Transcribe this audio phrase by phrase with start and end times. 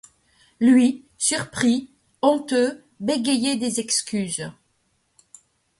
[0.59, 1.91] Lui, surpris,
[2.23, 4.49] honteux, bégayait des excuses.